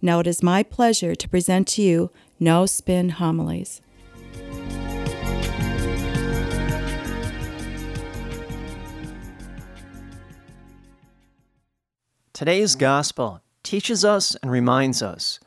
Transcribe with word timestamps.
Now 0.00 0.20
it 0.20 0.26
is 0.26 0.42
my 0.42 0.62
pleasure 0.62 1.14
to 1.14 1.28
present 1.28 1.68
to 1.68 1.82
you 1.82 2.10
No 2.40 2.66
Spin 2.66 3.10
Homilies. 3.10 3.80
Today's 12.32 12.74
gospel 12.74 13.40
teaches 13.62 14.04
us 14.04 14.34
and 14.42 14.50
reminds 14.50 15.02
us 15.02 15.38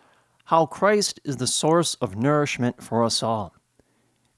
how 0.45 0.65
Christ 0.65 1.19
is 1.25 1.37
the 1.37 1.47
source 1.47 1.95
of 1.95 2.15
nourishment 2.15 2.81
for 2.81 3.03
us 3.03 3.21
all. 3.21 3.53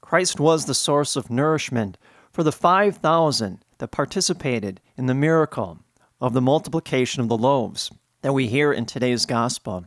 Christ 0.01 0.39
was 0.39 0.65
the 0.65 0.73
source 0.73 1.15
of 1.15 1.29
nourishment 1.29 1.97
for 2.31 2.43
the 2.43 2.51
5,000 2.51 3.59
that 3.77 3.91
participated 3.91 4.79
in 4.95 5.05
the 5.05 5.13
miracle 5.13 5.79
of 6.19 6.33
the 6.33 6.41
multiplication 6.41 7.21
of 7.21 7.27
the 7.27 7.37
loaves 7.37 7.91
that 8.21 8.33
we 8.33 8.47
hear 8.47 8.73
in 8.73 8.85
today's 8.85 9.25
gospel. 9.25 9.85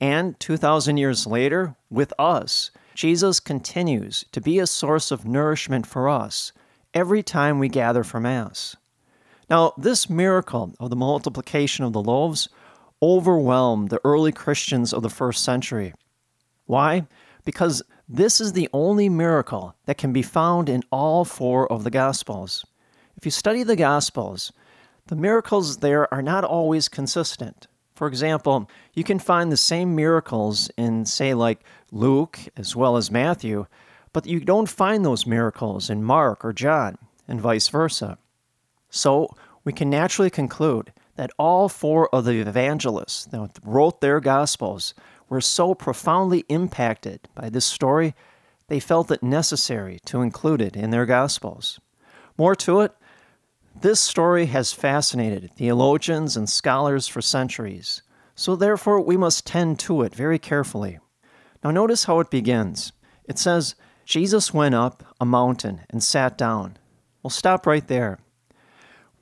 And 0.00 0.38
2,000 0.40 0.96
years 0.96 1.26
later, 1.26 1.76
with 1.90 2.12
us, 2.18 2.70
Jesus 2.94 3.40
continues 3.40 4.24
to 4.32 4.40
be 4.40 4.58
a 4.58 4.66
source 4.66 5.10
of 5.10 5.24
nourishment 5.24 5.86
for 5.86 6.08
us 6.08 6.52
every 6.92 7.22
time 7.22 7.58
we 7.58 7.68
gather 7.68 8.04
for 8.04 8.20
Mass. 8.20 8.76
Now, 9.48 9.72
this 9.76 10.10
miracle 10.10 10.74
of 10.80 10.90
the 10.90 10.96
multiplication 10.96 11.84
of 11.84 11.92
the 11.92 12.02
loaves 12.02 12.48
overwhelmed 13.02 13.90
the 13.90 14.00
early 14.04 14.32
Christians 14.32 14.92
of 14.92 15.02
the 15.02 15.10
first 15.10 15.42
century. 15.42 15.92
Why? 16.66 17.06
Because 17.44 17.82
this 18.08 18.40
is 18.40 18.52
the 18.52 18.68
only 18.72 19.08
miracle 19.08 19.74
that 19.86 19.98
can 19.98 20.12
be 20.12 20.22
found 20.22 20.68
in 20.68 20.82
all 20.90 21.24
four 21.24 21.70
of 21.70 21.84
the 21.84 21.90
Gospels. 21.90 22.64
If 23.16 23.24
you 23.24 23.30
study 23.30 23.62
the 23.62 23.76
Gospels, 23.76 24.52
the 25.12 25.16
miracles 25.16 25.76
there 25.76 26.12
are 26.14 26.22
not 26.22 26.42
always 26.42 26.88
consistent. 26.88 27.66
For 27.94 28.06
example, 28.06 28.70
you 28.94 29.04
can 29.04 29.18
find 29.18 29.52
the 29.52 29.58
same 29.58 29.94
miracles 29.94 30.70
in, 30.78 31.04
say, 31.04 31.34
like 31.34 31.60
Luke 31.90 32.38
as 32.56 32.74
well 32.74 32.96
as 32.96 33.10
Matthew, 33.10 33.66
but 34.14 34.24
you 34.24 34.40
don't 34.40 34.70
find 34.70 35.04
those 35.04 35.26
miracles 35.26 35.90
in 35.90 36.02
Mark 36.02 36.42
or 36.42 36.54
John, 36.54 36.96
and 37.28 37.42
vice 37.42 37.68
versa. 37.68 38.16
So, 38.88 39.36
we 39.64 39.74
can 39.74 39.90
naturally 39.90 40.30
conclude 40.30 40.94
that 41.16 41.30
all 41.38 41.68
four 41.68 42.08
of 42.08 42.24
the 42.24 42.40
evangelists 42.40 43.26
that 43.26 43.58
wrote 43.62 44.00
their 44.00 44.18
Gospels 44.18 44.94
were 45.28 45.42
so 45.42 45.74
profoundly 45.74 46.46
impacted 46.48 47.28
by 47.34 47.50
this 47.50 47.66
story, 47.66 48.14
they 48.68 48.80
felt 48.80 49.10
it 49.10 49.22
necessary 49.22 49.98
to 50.06 50.22
include 50.22 50.62
it 50.62 50.74
in 50.74 50.88
their 50.88 51.04
Gospels. 51.04 51.80
More 52.38 52.54
to 52.56 52.80
it, 52.80 52.94
this 53.80 54.00
story 54.00 54.46
has 54.46 54.72
fascinated 54.72 55.50
theologians 55.56 56.36
and 56.36 56.48
scholars 56.48 57.08
for 57.08 57.20
centuries, 57.20 58.02
so 58.34 58.54
therefore 58.54 59.00
we 59.00 59.16
must 59.16 59.46
tend 59.46 59.78
to 59.80 60.02
it 60.02 60.14
very 60.14 60.38
carefully. 60.38 60.98
Now, 61.64 61.70
notice 61.70 62.04
how 62.04 62.20
it 62.20 62.30
begins. 62.30 62.92
It 63.24 63.38
says, 63.38 63.74
Jesus 64.04 64.52
went 64.52 64.74
up 64.74 65.04
a 65.20 65.24
mountain 65.24 65.80
and 65.90 66.02
sat 66.02 66.36
down. 66.36 66.76
We'll 67.22 67.30
stop 67.30 67.66
right 67.66 67.86
there. 67.86 68.18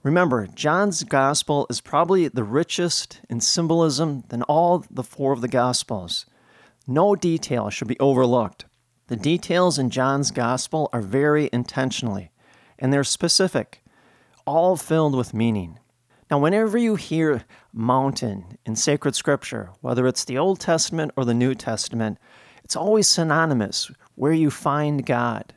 Remember, 0.03 0.47
John's 0.47 1.05
gospel 1.05 1.67
is 1.69 1.82
probably 1.82 2.28
the 2.28 2.44
richest 2.44 3.21
in 3.28 3.41
symbolism 3.41 4.25
than 4.28 4.43
all 4.44 4.84
the 4.91 5.03
four 5.03 5.32
of 5.32 5.43
the 5.43 5.49
gospels. 5.49 6.25
No 6.87 7.15
detail 7.15 7.69
should 7.69 7.88
be 7.88 8.00
overlooked. 8.00 8.65
The 9.09 9.17
details 9.17 9.78
in 9.78 9.91
John's 9.91 10.31
gospel 10.31 10.88
are 10.93 11.03
very 11.03 11.50
intentionally, 11.53 12.31
and 12.78 12.93
they're 12.93 13.05
specific, 13.05 13.82
all 14.47 14.77
filled 14.77 15.15
with 15.15 15.34
meaning. 15.34 15.78
Now, 16.31 16.39
whenever 16.39 16.78
you 16.78 16.95
hear 16.95 17.45
mountain 17.73 18.59
in 18.65 18.77
sacred 18.77 19.17
scripture, 19.17 19.71
whether 19.81 20.06
it's 20.06 20.25
the 20.25 20.39
Old 20.39 20.61
Testament 20.61 21.12
or 21.17 21.25
the 21.25 21.34
New 21.34 21.55
Testament, 21.55 22.19
it's 22.62 22.77
always 22.77 23.09
synonymous 23.09 23.91
where 24.15 24.33
you 24.33 24.50
find 24.50 25.05
God. 25.05 25.55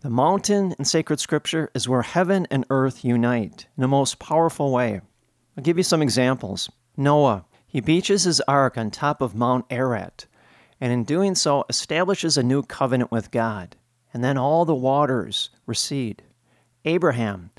The 0.00 0.08
mountain 0.08 0.74
in 0.78 0.86
sacred 0.86 1.20
scripture 1.20 1.70
is 1.74 1.86
where 1.86 2.00
heaven 2.00 2.46
and 2.50 2.64
earth 2.70 3.04
unite 3.04 3.66
in 3.76 3.82
the 3.82 3.88
most 3.88 4.18
powerful 4.18 4.72
way. 4.72 5.02
I'll 5.56 5.62
give 5.62 5.76
you 5.76 5.82
some 5.82 6.00
examples. 6.00 6.70
Noah, 6.96 7.44
he 7.66 7.82
beaches 7.82 8.24
his 8.24 8.40
ark 8.48 8.78
on 8.78 8.90
top 8.90 9.20
of 9.20 9.34
Mount 9.34 9.66
Ararat, 9.68 10.24
and 10.80 10.90
in 10.90 11.04
doing 11.04 11.34
so 11.34 11.66
establishes 11.68 12.38
a 12.38 12.42
new 12.42 12.62
covenant 12.62 13.12
with 13.12 13.30
God, 13.30 13.76
and 14.14 14.24
then 14.24 14.38
all 14.38 14.64
the 14.64 14.74
waters 14.74 15.50
recede. 15.66 16.22
Abraham 16.86 17.50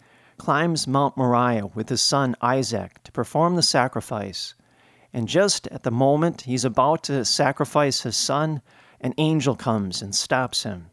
climbs 0.42 0.88
Mount 0.88 1.16
Moriah 1.16 1.68
with 1.68 1.90
his 1.90 2.02
son 2.02 2.36
Isaac 2.42 3.04
to 3.04 3.12
perform 3.12 3.56
the 3.56 3.62
sacrifice, 3.62 4.56
and 5.14 5.28
just 5.28 5.68
at 5.68 5.84
the 5.84 5.92
moment 5.92 6.42
he's 6.42 6.66
about 6.66 7.04
to 7.04 7.24
sacrifice 7.26 8.02
his 8.02 8.18
son, 8.18 8.64
an 9.00 9.14
angel 9.20 9.56
comes 9.56 10.02
and 10.02 10.16
stops 10.16 10.64
him. 10.64 10.88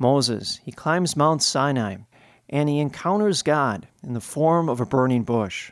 Moses, 0.00 0.58
he 0.64 0.72
climbs 0.72 1.16
Mount 1.16 1.44
Sinai 1.44 1.98
and 2.48 2.68
he 2.68 2.80
encounters 2.80 3.42
God 3.42 3.86
in 4.02 4.14
the 4.14 4.20
form 4.20 4.68
of 4.68 4.80
a 4.80 4.84
burning 4.84 5.22
bush. 5.22 5.70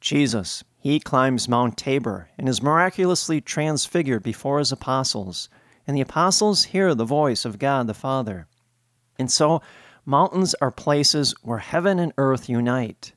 Jesus, 0.00 0.64
he 0.78 0.98
climbs 0.98 1.46
Mount 1.46 1.76
Tabor 1.76 2.30
and 2.38 2.48
is 2.48 2.62
miraculously 2.62 3.42
transfigured 3.42 4.22
before 4.22 4.60
his 4.60 4.72
apostles, 4.72 5.50
and 5.86 5.94
the 5.94 6.00
apostles 6.00 6.64
hear 6.64 6.94
the 6.94 7.04
voice 7.04 7.44
of 7.44 7.58
God 7.58 7.86
the 7.86 7.92
Father. 7.92 8.46
And 9.18 9.30
so, 9.30 9.60
mountains 10.06 10.54
are 10.62 10.70
places 10.70 11.34
where 11.42 11.58
heaven 11.58 11.98
and 11.98 12.12
earth 12.16 12.48
unite. 12.48 13.12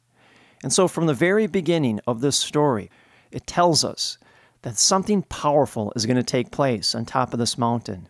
And 0.63 0.73
so, 0.73 0.88
from 0.88 1.05
the 1.05 1.13
very 1.13 1.47
beginning 1.47 2.01
of 2.05 2.19
this 2.19 2.38
story, 2.38 2.89
it 3.31 3.47
tells 3.47 3.85
us 3.85 4.17
that 4.63 4.77
something 4.77 5.22
powerful 5.23 5.94
is 5.95 6.05
going 6.05 6.17
to 6.17 6.23
take 6.23 6.51
place 6.51 6.94
on 6.94 7.05
top 7.05 7.31
of 7.31 7.39
this 7.39 7.57
mountain. 7.57 8.09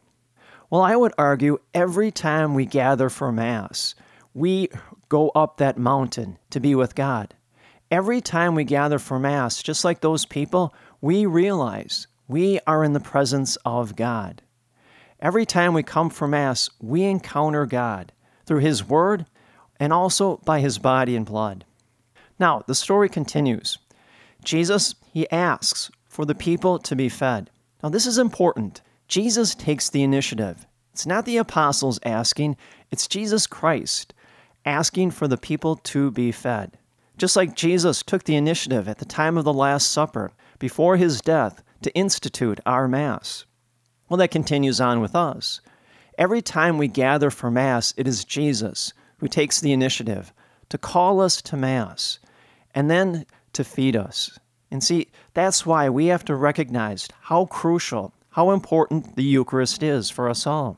Well, 0.69 0.81
I 0.81 0.95
would 0.95 1.13
argue 1.17 1.59
every 1.73 2.11
time 2.11 2.53
we 2.53 2.65
gather 2.65 3.09
for 3.09 3.31
Mass, 3.31 3.93
we 4.33 4.69
go 5.09 5.29
up 5.29 5.57
that 5.57 5.77
mountain 5.77 6.37
to 6.51 6.59
be 6.59 6.73
with 6.73 6.95
God. 6.95 7.35
Every 7.91 8.21
time 8.21 8.55
we 8.55 8.63
gather 8.63 8.99
for 8.99 9.19
Mass, 9.19 9.61
just 9.61 9.83
like 9.83 10.01
those 10.01 10.25
people, 10.25 10.73
we 11.01 11.25
realize 11.25 12.07
we 12.27 12.59
are 12.67 12.83
in 12.83 12.93
the 12.93 12.99
presence 12.99 13.57
of 13.65 13.95
God. 13.95 14.43
Every 15.19 15.45
time 15.45 15.73
we 15.73 15.83
come 15.83 16.09
for 16.09 16.27
Mass, 16.27 16.69
we 16.79 17.03
encounter 17.03 17.65
God 17.65 18.11
through 18.49 18.61
His 18.61 18.83
Word 18.83 19.27
and 19.79 19.93
also 19.93 20.37
by 20.37 20.59
His 20.59 20.79
body 20.79 21.15
and 21.15 21.23
blood. 21.23 21.65
Now, 22.39 22.63
the 22.65 22.73
story 22.73 23.07
continues. 23.07 23.77
Jesus, 24.43 24.95
He 25.13 25.29
asks 25.29 25.91
for 26.07 26.25
the 26.25 26.33
people 26.33 26.79
to 26.79 26.95
be 26.95 27.09
fed. 27.09 27.51
Now, 27.83 27.89
this 27.89 28.07
is 28.07 28.17
important 28.17 28.81
Jesus 29.07 29.53
takes 29.53 29.89
the 29.89 30.01
initiative. 30.01 30.65
It's 30.93 31.05
not 31.05 31.25
the 31.25 31.37
apostles 31.37 31.99
asking, 32.03 32.57
it's 32.89 33.07
Jesus 33.07 33.45
Christ 33.45 34.15
asking 34.65 35.11
for 35.11 35.27
the 35.27 35.37
people 35.37 35.75
to 35.75 36.09
be 36.09 36.31
fed. 36.31 36.71
Just 37.17 37.35
like 37.35 37.55
Jesus 37.55 38.01
took 38.01 38.23
the 38.23 38.35
initiative 38.35 38.87
at 38.87 38.97
the 38.97 39.05
time 39.05 39.37
of 39.37 39.45
the 39.45 39.53
Last 39.53 39.91
Supper, 39.91 40.31
before 40.57 40.97
his 40.97 41.21
death, 41.21 41.61
to 41.83 41.93
institute 41.93 42.59
our 42.65 42.87
Mass. 42.87 43.45
Well, 44.09 44.17
that 44.17 44.31
continues 44.31 44.81
on 44.81 45.01
with 45.01 45.15
us. 45.15 45.61
Every 46.19 46.41
time 46.41 46.77
we 46.77 46.89
gather 46.89 47.29
for 47.29 47.49
Mass, 47.49 47.93
it 47.95 48.05
is 48.05 48.25
Jesus 48.25 48.91
who 49.19 49.29
takes 49.29 49.61
the 49.61 49.71
initiative 49.71 50.33
to 50.67 50.77
call 50.77 51.21
us 51.21 51.41
to 51.43 51.55
Mass 51.55 52.19
and 52.75 52.91
then 52.91 53.25
to 53.53 53.63
feed 53.63 53.95
us. 53.95 54.37
And 54.69 54.83
see, 54.83 55.07
that's 55.33 55.65
why 55.65 55.87
we 55.87 56.07
have 56.07 56.25
to 56.25 56.35
recognize 56.35 57.07
how 57.21 57.45
crucial 57.45 58.13
how 58.31 58.51
important 58.51 59.15
the 59.15 59.23
Eucharist 59.23 59.81
is 59.81 60.09
for 60.09 60.29
us 60.29 60.45
all. 60.45 60.77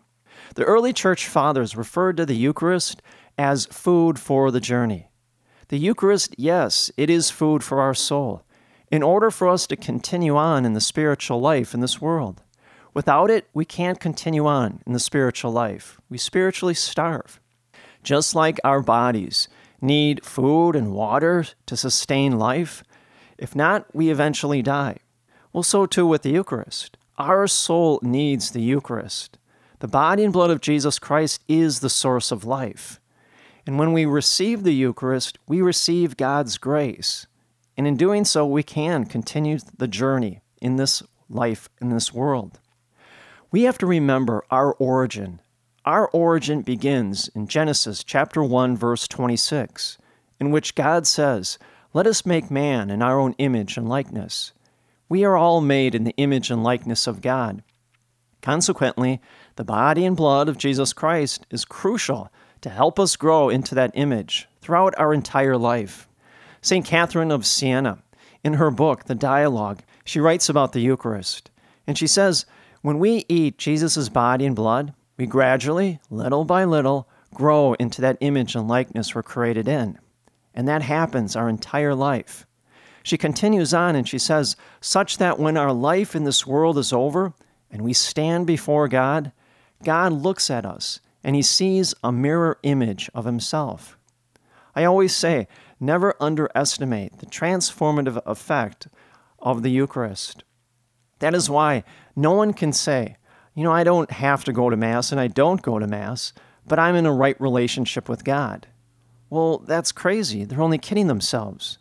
The 0.54 0.64
early 0.64 0.94
church 0.94 1.28
fathers 1.28 1.76
referred 1.76 2.18
to 2.18 2.26
the 2.26 2.36
Eucharist 2.36 3.02
as 3.36 3.66
food 3.66 4.20
for 4.20 4.52
the 4.52 4.62
journey. 4.62 5.10
The 5.70 5.80
Eucharist, 5.80 6.36
yes, 6.38 6.92
it 6.98 7.10
is 7.10 7.32
food 7.32 7.64
for 7.64 7.82
our 7.82 7.96
soul, 7.96 8.44
in 8.92 9.02
order 9.02 9.32
for 9.32 9.50
us 9.50 9.66
to 9.68 9.76
continue 9.76 10.38
on 10.38 10.66
in 10.66 10.74
the 10.74 10.82
spiritual 10.82 11.42
life 11.42 11.74
in 11.74 11.80
this 11.80 12.00
world. 12.00 12.44
Without 12.94 13.30
it, 13.30 13.48
we 13.54 13.64
can't 13.64 14.00
continue 14.00 14.46
on 14.46 14.82
in 14.86 14.94
the 14.94 15.00
spiritual 15.00 15.52
life. 15.52 16.00
We 16.10 16.18
spiritually 16.18 16.74
starve. 16.74 17.40
Just 18.04 18.36
like 18.36 18.60
our 18.64 18.82
bodies 18.82 19.48
need 19.80 20.26
food 20.26 20.76
and 20.76 20.94
water 20.94 21.46
to 21.66 21.78
sustain 21.78 22.38
life, 22.38 22.84
if 23.38 23.56
not, 23.56 23.96
we 23.96 24.10
eventually 24.10 24.62
die. 24.62 24.98
Well, 25.54 25.64
so 25.64 25.86
too 25.86 26.06
with 26.06 26.22
the 26.22 26.32
Eucharist. 26.32 26.98
Our 27.18 27.48
soul 27.48 28.00
needs 28.02 28.52
the 28.52 28.62
Eucharist. 28.62 29.38
The 29.80 29.88
body 29.88 30.24
and 30.24 30.34
blood 30.34 30.52
of 30.52 30.62
Jesus 30.62 31.00
Christ 31.00 31.42
is 31.48 31.80
the 31.80 31.90
source 31.90 32.32
of 32.32 32.46
life. 32.46 33.00
And 33.66 33.80
when 33.80 33.94
we 33.94 34.06
receive 34.06 34.64
the 34.64 34.74
Eucharist, 34.74 35.40
we 35.48 35.62
receive 35.62 36.18
God's 36.18 36.58
grace. 36.58 37.26
And 37.78 37.88
in 37.88 37.98
doing 37.98 38.26
so, 38.26 38.46
we 38.46 38.64
can 38.64 39.06
continue 39.06 39.60
the 39.78 39.88
journey 39.88 40.42
in 40.62 40.76
this 40.76 41.02
life, 41.30 41.70
in 41.80 41.90
this 41.90 42.14
world. 42.14 42.60
We 43.54 43.64
have 43.64 43.78
to 43.80 43.86
remember 43.86 44.46
our 44.50 44.72
origin. 44.76 45.42
Our 45.84 46.08
origin 46.08 46.62
begins 46.62 47.30
in 47.36 47.48
Genesis 47.48 48.02
chapter 48.02 48.42
1 48.42 48.78
verse 48.78 49.10
26, 49.10 49.98
in 50.40 50.52
which 50.52 50.74
God 50.74 51.06
says, 51.06 51.60
"Let 51.94 52.08
us 52.08 52.26
make 52.26 52.50
man 52.50 52.90
in 52.90 53.02
our 53.02 53.20
own 53.20 53.36
image 53.40 53.76
and 53.76 53.90
likeness." 53.90 54.54
We 55.10 55.26
are 55.26 55.36
all 55.36 55.60
made 55.60 55.94
in 55.94 56.06
the 56.06 56.16
image 56.16 56.50
and 56.50 56.64
likeness 56.64 57.08
of 57.08 57.20
God. 57.20 57.62
Consequently, 58.42 59.20
the 59.58 59.66
body 59.66 60.06
and 60.06 60.16
blood 60.16 60.48
of 60.48 60.58
Jesus 60.58 60.94
Christ 60.94 61.46
is 61.50 61.66
crucial 61.66 62.30
to 62.62 62.70
help 62.70 63.02
us 63.02 63.18
grow 63.18 63.50
into 63.50 63.76
that 63.76 63.92
image 63.96 64.48
throughout 64.62 64.98
our 64.98 65.14
entire 65.14 65.58
life. 65.58 66.08
St. 66.62 66.86
Catherine 66.86 67.32
of 67.32 67.46
Siena, 67.46 67.98
in 68.46 68.54
her 68.54 68.72
book, 68.72 69.06
The 69.06 69.16
Dialogue, 69.16 69.82
she 70.06 70.22
writes 70.22 70.48
about 70.48 70.72
the 70.72 70.80
Eucharist. 70.80 71.52
And 71.86 71.98
she 71.98 72.08
says, 72.08 72.46
When 72.82 72.98
we 72.98 73.26
eat 73.30 73.58
Jesus' 73.60 74.10
body 74.10 74.46
and 74.46 74.56
blood, 74.56 74.94
we 75.18 75.28
gradually, 75.28 76.00
little 76.10 76.46
by 76.46 76.66
little, 76.66 77.08
grow 77.34 77.74
into 77.74 78.02
that 78.02 78.18
image 78.22 78.56
and 78.56 78.68
likeness 78.68 79.14
we're 79.14 79.24
created 79.24 79.68
in. 79.68 80.00
And 80.56 80.68
that 80.68 80.82
happens 80.82 81.36
our 81.36 81.48
entire 81.48 81.94
life. 81.94 82.46
She 83.04 83.18
continues 83.18 83.74
on 83.74 83.96
and 83.96 84.08
she 84.08 84.18
says, 84.18 84.56
such 84.80 85.18
that 85.18 85.40
when 85.40 85.58
our 85.58 85.72
life 85.72 86.16
in 86.16 86.24
this 86.24 86.46
world 86.46 86.78
is 86.78 86.92
over 86.92 87.34
and 87.72 87.82
we 87.84 87.94
stand 87.94 88.48
before 88.48 88.88
God, 88.88 89.32
God 89.84 90.12
looks 90.12 90.50
at 90.50 90.66
us 90.66 91.00
and 91.24 91.36
he 91.36 91.42
sees 91.42 91.94
a 92.04 92.12
mirror 92.12 92.58
image 92.64 93.10
of 93.14 93.26
himself. 93.26 93.98
I 94.76 94.86
always 94.86 95.16
say, 95.16 95.48
never 95.80 96.16
underestimate 96.20 97.20
the 97.20 97.26
transformative 97.28 98.22
effect 98.26 98.88
of 99.40 99.64
the 99.64 99.70
Eucharist. 99.70 100.44
That 101.22 101.36
is 101.36 101.50
why 101.50 101.84
no 102.16 102.32
one 102.32 102.52
can 102.52 102.74
say, 102.74 103.16
you 103.54 103.64
know, 103.64 103.72
I 103.72 103.84
don't 103.84 104.10
have 104.10 104.44
to 104.46 104.54
go 104.54 104.70
to 104.70 104.76
Mass 104.76 105.12
and 105.12 105.22
I 105.22 105.28
don't 105.28 105.62
go 105.62 105.78
to 105.78 105.86
Mass, 105.86 106.34
but 106.68 106.80
I'm 106.80 106.96
in 106.96 107.06
a 107.06 107.14
right 107.14 107.40
relationship 107.40 108.10
with 108.10 108.24
God. 108.24 108.68
Well, 109.30 109.60
that's 109.60 109.92
crazy. 109.92 110.44
They're 110.44 110.62
only 110.62 110.80
kidding 110.80 111.08
themselves. 111.08 111.78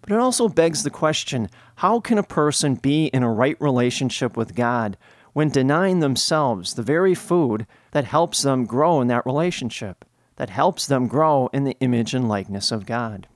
But 0.00 0.12
it 0.12 0.18
also 0.18 0.48
begs 0.48 0.84
the 0.84 0.90
question 0.90 1.50
how 1.76 1.98
can 1.98 2.18
a 2.18 2.22
person 2.22 2.76
be 2.76 3.06
in 3.06 3.24
a 3.24 3.32
right 3.32 3.60
relationship 3.60 4.36
with 4.36 4.54
God 4.54 4.96
when 5.32 5.48
denying 5.48 5.98
themselves 5.98 6.74
the 6.74 6.82
very 6.82 7.16
food 7.16 7.66
that 7.90 8.04
helps 8.04 8.42
them 8.42 8.64
grow 8.64 9.00
in 9.00 9.08
that 9.08 9.26
relationship, 9.26 10.04
that 10.36 10.50
helps 10.50 10.86
them 10.86 11.08
grow 11.08 11.48
in 11.52 11.64
the 11.64 11.76
image 11.80 12.14
and 12.14 12.28
likeness 12.28 12.70
of 12.70 12.86
God? 12.86 13.26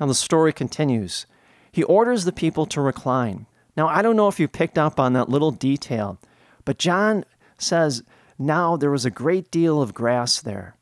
Now 0.00 0.06
the 0.06 0.14
story 0.14 0.54
continues. 0.54 1.26
He 1.70 1.82
orders 1.82 2.24
the 2.24 2.32
people 2.32 2.64
to 2.66 2.80
recline. 2.80 3.46
Now, 3.76 3.88
I 3.88 4.02
don't 4.02 4.16
know 4.16 4.28
if 4.28 4.38
you 4.38 4.48
picked 4.48 4.78
up 4.78 5.00
on 5.00 5.12
that 5.14 5.28
little 5.28 5.50
detail, 5.50 6.18
but 6.64 6.78
John 6.78 7.24
says, 7.58 8.02
Now 8.38 8.76
there 8.76 8.90
was 8.90 9.04
a 9.04 9.10
great 9.10 9.50
deal 9.50 9.82
of 9.82 9.94
grass 9.94 10.40
there. 10.40 10.76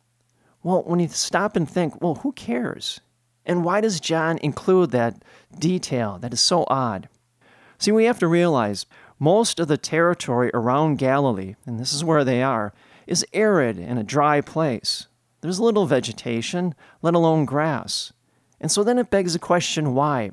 Well, 0.63 0.83
when 0.83 1.01
you 1.01 1.09
stop 1.09 1.57
and 1.57 1.69
think, 1.69 2.01
well, 2.01 2.17
who 2.17 2.33
cares? 2.33 3.01
And 3.45 3.65
why 3.65 3.81
does 3.81 3.99
John 3.99 4.39
include 4.39 4.93
that 4.93 5.23
detail 5.59 6.19
that 6.21 6.33
is 6.33 6.41
so 6.41 6.65
odd? 6.69 7.09
See, 7.79 7.91
we 7.91 8.05
have 8.05 8.21
to 8.21 8.29
realize 8.29 8.87
most 9.19 9.59
of 9.59 9.69
the 9.69 9.77
territory 9.77 10.51
around 10.55 10.99
Galilee, 10.99 11.57
and 11.67 11.81
this 11.81 11.93
is 11.93 12.05
where 12.05 12.23
they 12.23 12.43
are, 12.43 12.73
is 13.07 13.27
arid 13.33 13.79
and 13.79 13.99
a 13.99 14.05
dry 14.05 14.41
place. 14.41 15.09
There's 15.41 15.59
little 15.59 15.87
vegetation, 15.87 16.75
let 17.03 17.15
alone 17.15 17.45
grass. 17.45 18.13
And 18.61 18.71
so 18.71 18.85
then 18.85 18.99
it 18.99 19.11
begs 19.11 19.33
the 19.33 19.41
question 19.41 19.95
why? 19.95 20.31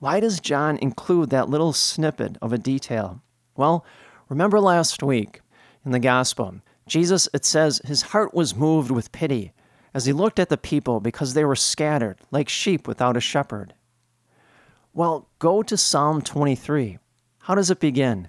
Why 0.00 0.20
does 0.20 0.40
John 0.40 0.76
include 0.78 1.30
that 1.30 1.48
little 1.48 1.72
snippet 1.72 2.36
of 2.40 2.52
a 2.52 2.58
detail? 2.58 3.20
Well, 3.56 3.84
remember 4.28 4.60
last 4.60 5.02
week 5.02 5.40
in 5.84 5.90
the 5.90 5.98
Gospel, 5.98 6.60
Jesus, 6.86 7.28
it 7.34 7.44
says, 7.44 7.82
his 7.84 8.02
heart 8.02 8.32
was 8.32 8.54
moved 8.54 8.90
with 8.90 9.12
pity 9.12 9.52
as 9.92 10.06
he 10.06 10.12
looked 10.12 10.38
at 10.38 10.48
the 10.48 10.56
people 10.56 11.00
because 11.00 11.34
they 11.34 11.44
were 11.44 11.56
scattered 11.56 12.20
like 12.30 12.48
sheep 12.48 12.86
without 12.86 13.16
a 13.16 13.20
shepherd. 13.20 13.74
Well, 14.94 15.28
go 15.38 15.62
to 15.64 15.76
Psalm 15.76 16.22
23. 16.22 16.98
How 17.40 17.54
does 17.54 17.70
it 17.70 17.80
begin? 17.80 18.28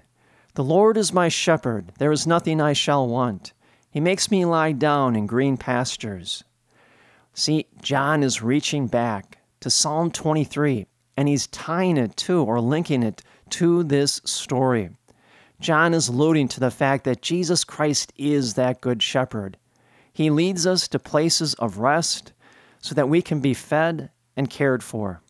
The 0.54 0.64
Lord 0.64 0.96
is 0.96 1.12
my 1.12 1.28
shepherd, 1.28 1.92
there 1.98 2.10
is 2.10 2.26
nothing 2.26 2.60
I 2.60 2.72
shall 2.72 3.06
want. 3.06 3.52
He 3.90 4.00
makes 4.00 4.30
me 4.30 4.44
lie 4.44 4.72
down 4.72 5.14
in 5.14 5.26
green 5.26 5.56
pastures. 5.56 6.42
See, 7.32 7.66
John 7.80 8.24
is 8.24 8.42
reaching 8.42 8.88
back 8.88 9.38
to 9.60 9.70
Psalm 9.70 10.10
23, 10.10 10.86
and 11.16 11.28
he's 11.28 11.46
tying 11.48 11.96
it 11.96 12.16
to 12.16 12.42
or 12.42 12.60
linking 12.60 13.02
it 13.02 13.22
to 13.50 13.82
this 13.82 14.20
story. 14.24 14.90
John 15.60 15.92
is 15.92 16.08
alluding 16.08 16.48
to 16.48 16.60
the 16.60 16.70
fact 16.70 17.04
that 17.04 17.22
Jesus 17.22 17.64
Christ 17.64 18.12
is 18.16 18.54
that 18.54 18.80
good 18.80 19.02
shepherd. 19.02 19.58
He 20.12 20.30
leads 20.30 20.66
us 20.66 20.88
to 20.88 20.98
places 20.98 21.54
of 21.54 21.78
rest 21.78 22.32
so 22.80 22.94
that 22.94 23.08
we 23.08 23.20
can 23.20 23.40
be 23.40 23.54
fed 23.54 24.10
and 24.36 24.48
cared 24.48 24.82
for. 24.82 25.20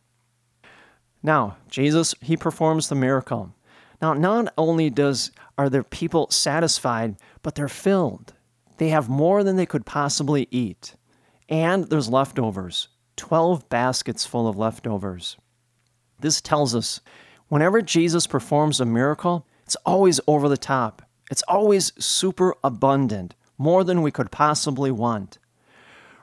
Now, 1.21 1.57
Jesus, 1.69 2.15
he 2.21 2.37
performs 2.37 2.87
the 2.87 2.95
miracle. 2.95 3.53
Now, 4.01 4.13
not 4.13 4.53
only 4.57 4.89
does 4.89 5.31
are 5.57 5.69
the 5.69 5.83
people 5.83 6.27
satisfied, 6.31 7.17
but 7.43 7.55
they're 7.55 7.67
filled. 7.67 8.33
They 8.77 8.89
have 8.89 9.09
more 9.09 9.43
than 9.43 9.57
they 9.57 9.65
could 9.65 9.85
possibly 9.85 10.47
eat. 10.49 10.95
And 11.49 11.89
there's 11.89 12.09
leftovers. 12.09 12.87
12 13.17 13.69
baskets 13.69 14.25
full 14.25 14.47
of 14.47 14.57
leftovers. 14.57 15.37
This 16.21 16.41
tells 16.41 16.73
us 16.73 17.01
whenever 17.49 17.81
Jesus 17.81 18.27
performs 18.27 18.79
a 18.79 18.85
miracle, 18.85 19.45
it's 19.65 19.75
always 19.85 20.19
over 20.27 20.47
the 20.47 20.57
top. 20.57 21.01
It's 21.29 21.43
always 21.47 21.93
super 22.03 22.55
abundant, 22.63 23.35
more 23.57 23.83
than 23.83 24.01
we 24.01 24.11
could 24.11 24.31
possibly 24.31 24.91
want. 24.91 25.37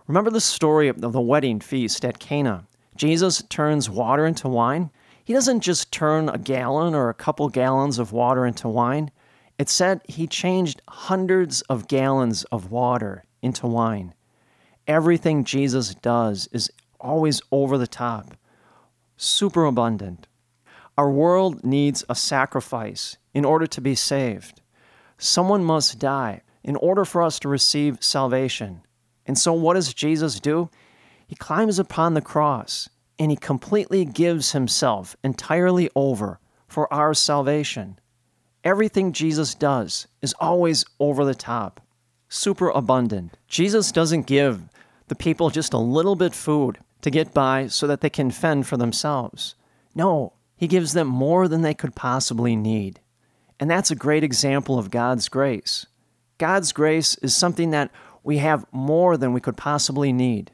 Remember 0.07 0.31
the 0.31 0.41
story 0.41 0.89
of 0.89 1.01
the 1.01 1.21
wedding 1.21 1.61
feast 1.61 2.05
at 2.05 2.19
Cana? 2.19 2.65
Jesus 2.97 3.43
turns 3.49 3.91
water 3.91 4.27
into 4.27 4.49
wine. 4.49 4.91
He 5.25 5.33
doesn't 5.33 5.61
just 5.61 5.93
turn 5.93 6.29
a 6.29 6.39
gallon 6.39 6.95
or 6.95 7.09
a 7.09 7.15
couple 7.15 7.49
gallons 7.49 7.99
of 7.99 8.13
water 8.13 8.47
into 8.47 8.69
wine. 8.69 9.11
It 9.59 9.69
said 9.69 10.01
he 10.09 10.27
changed 10.27 10.83
hundreds 10.89 11.63
of 11.63 11.89
gallons 11.89 12.45
of 12.45 12.71
water 12.71 13.25
into 13.43 13.67
wine. 13.67 14.15
Everything 14.87 15.45
Jesus 15.45 15.95
does 15.95 16.49
is 16.53 16.71
always 17.01 17.43
over 17.53 17.77
the 17.77 17.87
top, 17.87 18.35
super 19.19 19.65
abundant. 19.67 20.27
Our 20.97 21.11
world 21.11 21.65
needs 21.65 22.05
a 22.09 22.15
sacrifice 22.15 23.19
in 23.35 23.45
order 23.45 23.67
to 23.67 23.81
be 23.81 23.95
saved. 23.95 24.63
Someone 25.19 25.65
must 25.65 25.99
die 25.99 26.43
in 26.65 26.77
order 26.77 27.05
for 27.05 27.23
us 27.23 27.39
to 27.41 27.49
receive 27.49 28.03
salvation. 28.03 28.83
And 29.27 29.37
so, 29.37 29.53
what 29.53 29.75
does 29.75 29.93
Jesus 29.93 30.41
do? 30.41 30.71
He 31.27 31.37
climbs 31.37 31.79
upon 31.79 32.15
the 32.15 32.23
cross 32.23 32.89
and 33.19 33.31
he 33.31 33.37
completely 33.37 34.05
gives 34.05 34.53
himself 34.53 35.17
entirely 35.23 35.91
over 35.95 36.39
for 36.67 36.93
our 36.93 37.13
salvation. 37.13 37.99
Everything 38.65 39.13
Jesus 39.13 39.55
does 39.55 40.07
is 40.23 40.35
always 40.41 40.85
over 40.99 41.25
the 41.25 41.35
top, 41.35 41.81
super 42.29 42.71
abundant. 42.71 43.37
Jesus 43.49 43.93
doesn't 43.93 44.27
give 44.27 44.63
the 45.09 45.15
people 45.15 45.51
just 45.51 45.73
a 45.73 45.79
little 45.79 46.17
bit 46.17 46.35
food 46.35 46.79
to 47.03 47.11
get 47.11 47.35
by 47.35 47.67
so 47.67 47.87
that 47.87 48.01
they 48.01 48.11
can 48.11 48.31
fend 48.31 48.67
for 48.67 48.77
themselves. 48.77 49.55
No, 49.95 50.35
he 50.57 50.67
gives 50.67 50.93
them 50.93 51.07
more 51.07 51.49
than 51.49 51.63
they 51.63 51.75
could 51.75 51.95
possibly 51.95 52.57
need. 52.57 53.01
And 53.61 53.71
that's 53.71 53.91
a 53.91 53.97
great 53.97 54.25
example 54.25 54.79
of 54.79 54.91
God's 54.91 55.29
grace. 55.29 55.87
God's 56.39 56.73
grace 56.73 57.17
is 57.17 57.35
something 57.35 57.71
that 57.71 57.91
we 58.23 58.39
have 58.39 58.67
more 58.73 59.17
than 59.17 59.33
we 59.33 59.41
could 59.41 59.57
possibly 59.57 60.13
need. 60.13 60.53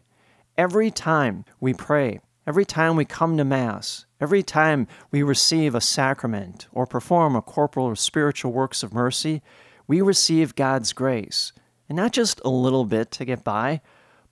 Every 0.56 0.90
time 0.90 1.44
we 1.60 1.74
pray, 1.74 2.20
every 2.46 2.64
time 2.64 2.96
we 2.96 3.04
come 3.04 3.36
to 3.36 3.44
Mass, 3.44 4.06
every 4.20 4.42
time 4.42 4.86
we 5.10 5.22
receive 5.22 5.74
a 5.74 5.80
sacrament 5.80 6.68
or 6.72 6.86
perform 6.86 7.36
a 7.36 7.42
corporal 7.42 7.86
or 7.86 7.96
spiritual 7.96 8.52
works 8.52 8.82
of 8.82 8.94
mercy, 8.94 9.42
we 9.86 10.00
receive 10.00 10.54
God's 10.54 10.92
grace. 10.92 11.52
And 11.88 11.96
not 11.96 12.12
just 12.12 12.40
a 12.44 12.48
little 12.48 12.84
bit 12.84 13.10
to 13.12 13.24
get 13.24 13.44
by, 13.44 13.82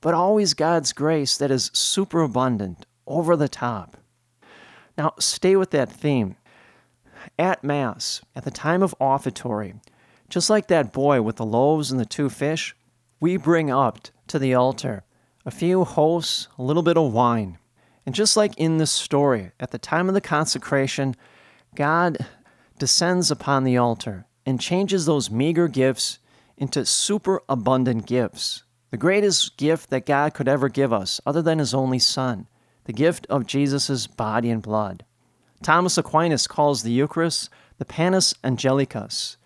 but 0.02 0.12
always 0.12 0.52
God's 0.52 0.92
grace 0.92 1.38
that 1.38 1.50
is 1.50 1.70
superabundant, 1.72 2.84
over 3.06 3.34
the 3.34 3.48
top. 3.48 3.96
Now, 4.98 5.14
stay 5.18 5.56
with 5.56 5.70
that 5.70 5.90
theme. 5.90 6.36
At 7.38 7.64
Mass, 7.64 8.20
at 8.36 8.44
the 8.44 8.50
time 8.50 8.82
of 8.82 8.94
offertory, 9.00 9.74
just 10.28 10.50
like 10.50 10.66
that 10.68 10.92
boy 10.92 11.22
with 11.22 11.36
the 11.36 11.46
loaves 11.46 11.90
and 11.90 11.98
the 11.98 12.04
two 12.04 12.28
fish, 12.28 12.76
we 13.20 13.36
bring 13.36 13.70
up 13.70 14.08
to 14.26 14.38
the 14.38 14.54
altar 14.54 15.04
a 15.44 15.50
few 15.50 15.84
hosts, 15.84 16.48
a 16.58 16.62
little 16.62 16.82
bit 16.82 16.96
of 16.96 17.12
wine. 17.12 17.58
And 18.06 18.14
just 18.14 18.36
like 18.36 18.56
in 18.58 18.78
this 18.78 18.92
story, 18.92 19.50
at 19.58 19.72
the 19.72 19.78
time 19.78 20.08
of 20.08 20.14
the 20.14 20.20
consecration, 20.20 21.16
God 21.74 22.18
descends 22.78 23.30
upon 23.30 23.64
the 23.64 23.76
altar 23.76 24.26
and 24.46 24.60
changes 24.60 25.06
those 25.06 25.30
meager 25.30 25.68
gifts 25.68 26.18
into 26.56 26.86
superabundant 26.86 28.06
gifts. 28.06 28.62
The 28.92 28.98
greatest 28.98 29.56
gift 29.56 29.88
that 29.88 30.04
God 30.04 30.34
could 30.34 30.46
ever 30.46 30.68
give 30.68 30.92
us, 30.92 31.18
other 31.24 31.40
than 31.40 31.60
His 31.60 31.72
only 31.72 31.98
Son, 31.98 32.46
the 32.84 32.92
gift 32.92 33.26
of 33.30 33.46
Jesus' 33.46 34.06
body 34.06 34.50
and 34.50 34.60
blood. 34.60 35.06
Thomas 35.62 35.96
Aquinas 35.96 36.46
calls 36.46 36.82
the 36.82 36.92
Eucharist 36.92 37.48
the 37.78 37.86
panis 37.86 38.34
angelicus, 38.44 39.38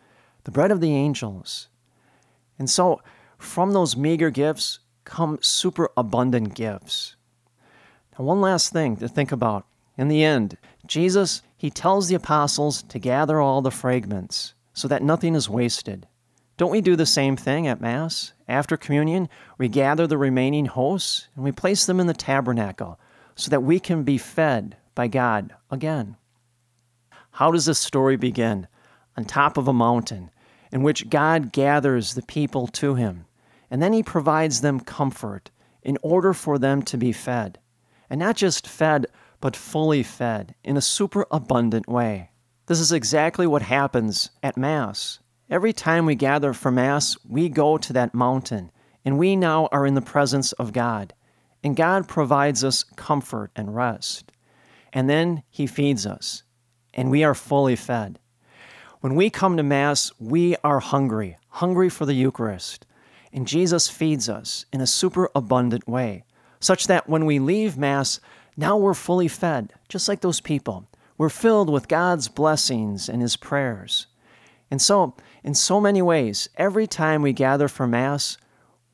the 0.43 0.51
bread 0.51 0.73
of 0.73 0.81
the 0.81 0.93
angels. 0.93 1.69
And 2.59 2.69
so, 2.69 3.01
from 3.39 3.71
those 3.71 3.97
meager 3.97 4.31
gifts 4.31 4.81
come 5.05 5.39
super 5.41 5.91
abundant 5.97 6.57
gifts. 6.57 7.15
Now, 8.19 8.25
one 8.25 8.41
last 8.41 8.73
thing 8.73 8.97
to 8.97 9.07
think 9.07 9.31
about. 9.31 9.65
In 9.97 10.09
the 10.09 10.25
end, 10.25 10.59
Jesus, 10.89 11.43
he 11.57 11.71
tells 11.71 12.09
the 12.09 12.17
apostles 12.17 12.83
to 12.83 12.99
gather 12.99 13.41
all 13.41 13.63
the 13.63 13.71
fragments 13.71 14.55
so 14.75 14.89
that 14.89 15.05
nothing 15.05 15.37
is 15.37 15.49
wasted. 15.49 16.09
Don't 16.57 16.71
we 16.71 16.81
do 16.81 16.97
the 16.97 17.07
same 17.07 17.37
thing 17.37 17.67
at 17.67 17.81
Mass? 17.81 18.33
After 18.49 18.77
communion, 18.77 19.29
we 19.59 19.69
gather 19.69 20.07
the 20.07 20.17
remaining 20.17 20.67
hosts 20.67 21.29
and 21.35 21.45
we 21.45 21.53
place 21.53 21.85
them 21.85 22.01
in 22.01 22.07
the 22.07 22.15
tabernacle 22.15 22.99
so 23.35 23.51
that 23.51 23.63
we 23.63 23.79
can 23.79 24.05
be 24.05 24.17
fed 24.17 24.77
by 24.95 25.09
God 25.09 25.55
again. 25.71 26.17
How 27.33 27.51
does 27.51 27.67
this 27.67 27.79
story 27.79 28.17
begin? 28.17 28.67
On 29.19 29.25
top 29.25 29.59
of 29.59 29.69
a 29.69 29.73
mountain, 29.73 30.31
in 30.73 30.83
which 30.83 31.11
God 31.11 31.53
gathers 31.53 32.15
the 32.15 32.23
people 32.23 32.67
to 32.69 32.95
him, 32.95 33.27
and 33.71 33.83
then 33.83 33.93
he 33.93 34.03
provides 34.03 34.63
them 34.63 34.81
comfort 34.81 35.51
in 35.83 35.99
order 36.03 36.33
for 36.33 36.59
them 36.59 36.83
to 36.83 36.97
be 36.97 37.13
fed. 37.13 37.59
And 38.09 38.19
not 38.19 38.37
just 38.37 38.67
fed, 38.67 39.07
but 39.41 39.57
fully 39.57 40.03
fed 40.03 40.55
in 40.65 40.77
a 40.77 40.83
super 40.83 41.27
abundant 41.31 41.89
way. 41.89 42.31
This 42.67 42.81
is 42.81 42.93
exactly 42.93 43.47
what 43.47 43.63
happens 43.63 44.31
at 44.43 44.57
Mass. 44.57 45.19
Every 45.49 45.73
time 45.73 46.07
we 46.07 46.17
gather 46.17 46.53
for 46.53 46.73
Mass, 46.73 47.17
we 47.25 47.49
go 47.49 47.79
to 47.79 47.93
that 47.93 48.13
mountain, 48.15 48.73
and 49.05 49.17
we 49.17 49.37
now 49.37 49.69
are 49.71 49.87
in 49.87 49.95
the 49.95 50.01
presence 50.01 50.51
of 50.53 50.73
God. 50.73 51.15
And 51.63 51.77
God 51.77 52.09
provides 52.09 52.65
us 52.65 52.83
comfort 52.83 53.53
and 53.55 53.75
rest. 53.75 54.33
And 54.93 55.09
then 55.09 55.45
He 55.49 55.69
feeds 55.69 56.05
us, 56.05 56.43
and 56.93 57.13
we 57.13 57.23
are 57.23 57.35
fully 57.35 57.77
fed. 57.77 58.19
When 59.01 59.15
we 59.15 59.31
come 59.31 59.57
to 59.57 59.63
Mass, 59.63 60.11
we 60.19 60.57
are 60.65 60.81
hungry, 60.81 61.37
hungry 61.49 61.91
for 61.91 62.07
the 62.07 62.15
Eucharist. 62.15 62.85
And 63.33 63.47
Jesus 63.47 63.89
feeds 63.89 64.29
us 64.29 64.67
in 64.73 64.81
a 64.81 64.87
super 64.87 65.31
abundant 65.33 65.87
way, 65.87 66.25
such 66.59 66.89
that 66.89 67.09
when 67.09 67.25
we 67.25 67.39
leave 67.39 67.79
Mass, 67.79 68.19
now 68.57 68.77
we're 68.77 68.95
fully 68.95 69.29
fed, 69.29 69.73
just 69.89 70.09
like 70.09 70.23
those 70.23 70.41
people. 70.41 70.89
We're 71.17 71.29
filled 71.29 71.71
with 71.71 71.87
God's 71.87 72.27
blessings 72.27 73.09
and 73.09 73.23
His 73.23 73.37
prayers. 73.37 74.09
And 74.71 74.83
so, 74.83 75.15
in 75.45 75.55
so 75.55 75.81
many 75.81 76.03
ways, 76.03 76.49
every 76.57 76.87
time 76.87 77.23
we 77.23 77.33
gather 77.33 77.69
for 77.69 77.87
Mass, 77.87 78.37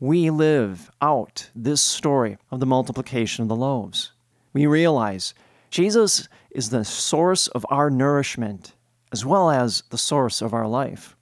we 0.01 0.31
live 0.31 0.91
out 1.01 1.51
this 1.55 1.81
story 1.81 2.37
of 2.51 2.61
the 2.61 2.67
multiplication 2.67 3.43
of 3.43 3.49
the 3.49 3.57
loaves. 3.57 4.13
We 4.53 4.67
realize 4.67 5.35
Jesus 5.71 6.29
is 6.51 6.71
the 6.71 6.85
source 6.85 7.47
of 7.49 7.65
our 7.71 7.89
nourishment 7.89 8.75
as 9.13 9.25
well 9.25 9.51
as 9.51 9.83
the 9.91 9.99
source 9.99 10.41
of 10.43 10.55
our 10.55 10.67
life. 10.67 11.17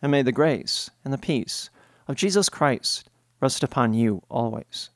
And 0.00 0.12
may 0.12 0.22
the 0.22 0.32
grace 0.32 0.90
and 1.04 1.12
the 1.12 1.18
peace 1.18 1.68
of 2.06 2.16
Jesus 2.16 2.48
Christ 2.48 3.10
rest 3.40 3.62
upon 3.62 3.92
you 3.92 4.22
always. 4.30 4.90